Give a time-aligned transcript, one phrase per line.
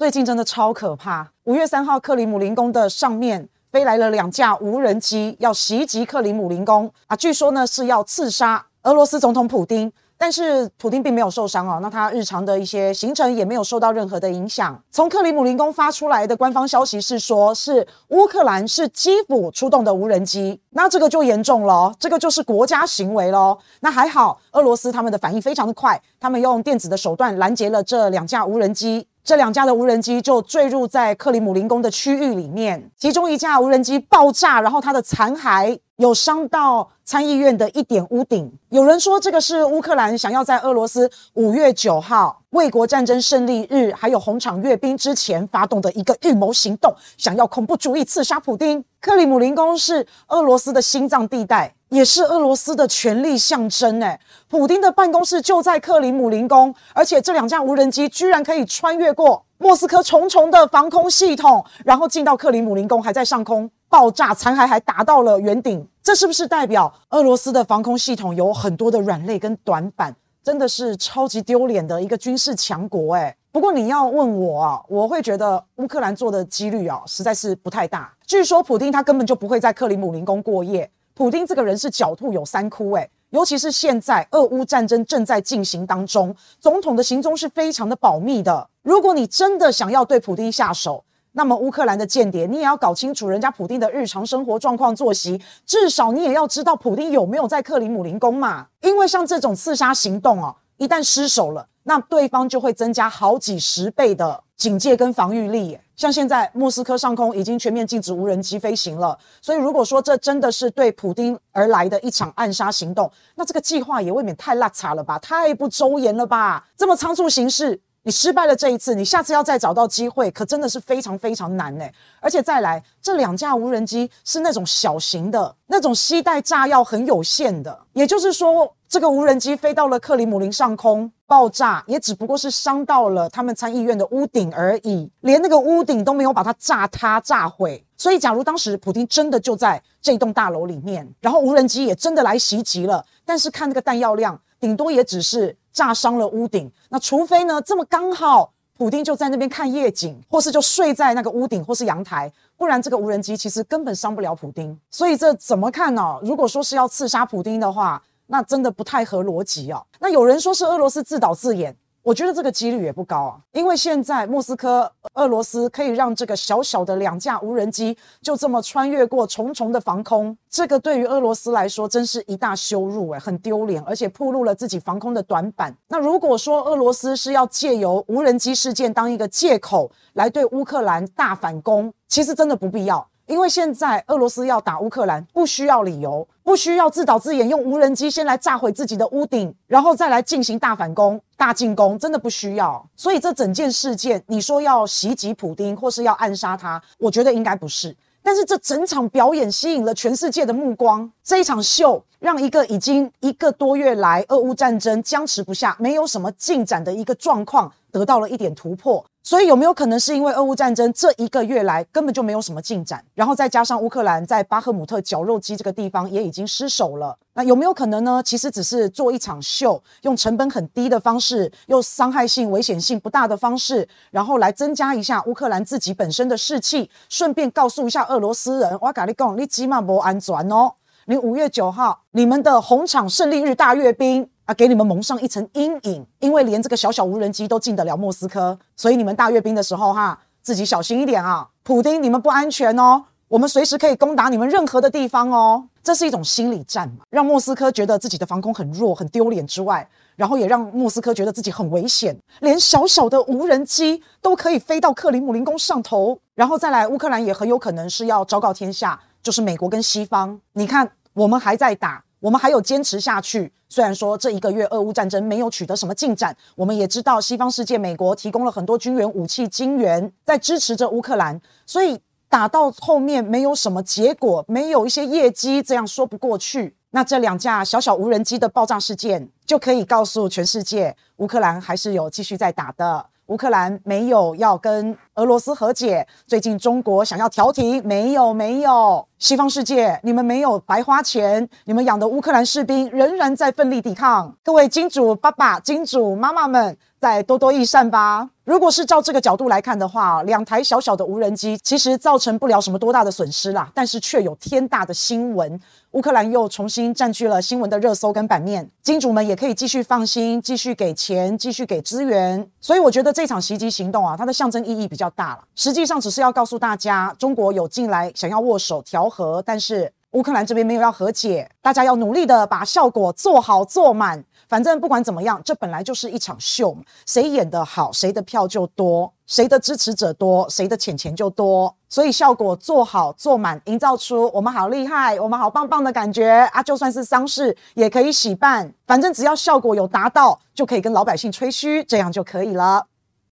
[0.00, 1.30] 最近真的超可怕。
[1.44, 7.14] 五月三号，克里姆林宫的上面飞来了两架无人机，要袭击克里姆林宫啊！
[7.14, 9.92] 据说呢是要刺杀俄罗斯总统普丁。
[10.16, 14.78] 但是普丁并没有受伤哦，那他日常的一些行程也没有受到任何的影响。
[14.90, 23.58] 从克里姆林宫发出来的官方消息是说，是乌克兰是基辅出动的无人机，那这个就严重了，这个就是国家行为喽。
[23.80, 29.06] 那还好，俄罗斯他们的反应非常的快，他们用电子的手段拦截了这两架无人机。
[29.22, 38.50] 这两架的无人机就坠入在克里姆林宫的区域里面，其中一架无人机爆炸，然后它的残骸有伤到参议院的一点屋顶。
[38.70, 48.82] 有人说，这个是乌克兰想要在俄罗斯五月九号卫国战争胜利日，还有红场阅兵之前发动的一个预谋行动，想要恐怖主义刺杀普丁。
[49.00, 51.74] 克里姆林宫是俄罗斯的心脏地带。
[51.90, 54.18] 也是俄罗斯的权力象征，哎，
[54.48, 70.14] 普丁的办公室就在克里姆林宫，而且这两架无人机居然可以穿越过莫斯科重重的防空系统，然后进到克里姆林宫，还在上空爆炸，残骸还打到了圆顶，这是不是代表俄罗斯的防空系统有很多的软肋跟短板？
[70.44, 73.36] 真的是超级丢脸的一个军事强国，哎。
[73.52, 78.14] 不过你要问我啊，我会觉得乌克兰做的几率啊，实在是不太大。
[78.24, 80.88] 据说普丁他根本就不会在克里姆林宫过夜。
[81.14, 88.68] 普丁这个人是狡兔有三窟，诶，尤其是现在俄乌战争正在进行当中，总统的行踪是非常的保密的。
[88.82, 98.66] 如果你真的想要对普丁下手，那么乌克兰的间谍你也要搞清楚人家普丁的日常生活状况、作息，至少你也要知道普丁有没有在克里姆林宫嘛。
[98.80, 105.78] 因为像这种刺杀行动啊，一旦失手了，那对方就会增加好几十倍的警戒跟防御力。
[106.00, 116.66] 像现在莫斯科上空已经全面禁止无人机飞行了，所以如果说这真的是对普丁而来的一场暗杀行动，那这个计划也未免太邋遢了吧，太不周延了吧？
[116.74, 121.84] 这么仓促行事，你失败了这一次，你下次要再找到机会，可真的是非常非常难呢。
[122.18, 131.12] 而且再来，这两架无人机是那种小型的，那种携带炸药很有限的，也就是说，这个无人机飞到了克里姆林上空。
[131.24, 137.86] 爆炸也只不过是伤到了他们参议院的屋顶而已，连那个屋顶都没有把它炸塌、炸毁。
[137.96, 146.68] 所以，假如当时普丁真的就在这栋大楼里面，然后无人机也真的来袭击了，但是看那个弹药量，顶多也只是炸伤了屋顶。
[146.88, 154.76] 那除非呢，这么刚好普丁就在那边看夜景，或是就睡在那个屋顶或是阳台，不然这个无人机其实根本伤不了普丁。
[154.90, 156.18] 所以这怎么看呢？
[156.24, 158.02] 如果说是要刺杀普丁的话，
[158.32, 159.82] 那真的不太合逻辑啊！
[159.98, 163.40] 那有人说是俄罗斯自导自演，我觉得这个几率也不高啊。
[163.50, 175.76] 因为现在莫斯科、俄罗斯可以让这个小小的两架无人机就这么穿越过重重的防空，这个对于俄罗斯来说真是一大羞辱诶，很丢脸，而且暴露了自己防空的短板。
[175.88, 183.04] 那如果说俄罗斯是要借由无人机事件当一个借口来对乌克兰大反攻，其实真的不必要。
[183.30, 192.84] 因为现在俄罗斯要打乌克兰，不需要理由，不需要自导自演，用无人机先来炸毁自己的屋顶，然后再来进行大反攻、大进攻，真的不需要。
[192.96, 197.96] 所以这整件事件，你说要袭击普丁或是要暗杀他，我觉得应该不是。
[198.20, 209.02] 但是这整场表演吸引了全世界的目光，这一场秀让一个已经一个多月来俄乌战争僵持不下、没有什么进展的一个状况得到了一点突破。
[209.22, 218.22] 所以有没有可能是因为俄乌战争这一个月来根本就没有什么进展，然后再加上乌克兰在巴赫姆特绞肉机这个地方也已经失守了，那有没有可能呢？
[218.24, 230.72] 其实只是做一场秀，用成本很低的方式，用伤害性、危险性不大的方式，然后来增加一下乌克兰自己本身的士气，顺便告诉一下俄罗斯人：我跟你讲，你起码不安全哦。
[231.06, 234.28] 你五月九号你们的红场胜利日大阅兵。
[234.50, 241.48] 啊，给你们蒙上一层阴影，因为连这个小小无人机都进得了莫斯科，所以你们大阅兵的时候哈，自己小心一点啊！
[241.62, 245.68] 普丁，你们不安全哦，我们随时可以攻打你们任何的地方哦。
[245.84, 262.02] 这是一种心理战嘛，让莫斯科觉得自己的防空很弱、很丢脸之外，然后也让莫斯科觉得自己很危险，连小小的无人机都可以飞到克里姆林宫上头，然后再来，乌克兰也很有可能是要昭告天下，就是美国跟西方，你看我们还在打。
[262.20, 276.74] 我们还有坚持下去，虽然说这一个月俄乌战争没有取得什么进展，我们也知道西方世界、美国提供了很多军援武器、金援，在支持着乌克兰，所以打到后面没有什么结果，没有一些业绩，这样说不过去。
[276.90, 283.06] 那这两架小小无人机的爆炸事件，就可以告诉全世界，乌克兰还是有继续在打的。
[283.30, 294.34] 乌克兰没有要跟俄罗斯和解，最近中国想要调停，没有没有，西方世界你们没有白花钱，你们养的乌克兰士兵仍然在奋力抵抗。
[294.42, 298.28] 各位金主爸爸、金主妈妈们，再多多益善吧。
[298.50, 305.60] 如果是照这个角度来看的话，两台小小的无人机其实造成不了什么多大的损失啦，但是却有天大的新闻。
[305.92, 312.44] 乌克兰又重新占据了新闻的热搜跟版面，金主们也可以继续放心，继续给钱，继续给资源。
[312.60, 315.44] 所以我觉得这场袭击行动啊，它的象征意义比较大了。
[315.54, 324.24] 实际上只是要告诉大家，中国有进来想要握手调和，但是乌克兰这边没有要和解，大家要努力的把效果做好做满。
[324.48, 331.72] 反正不管怎么样，这本来就是一场秀嘛，谁演得好，谁的票就多，谁的支持者多，谁的钱钱就多。
[331.88, 336.60] 所以效果做好做满，营造出我们好厉害，我们好棒棒的感觉啊！
[336.60, 342.84] 就算是丧事也可以喜办，反正只要效果有达到，就可以跟老百姓吹嘘，这样就可以了。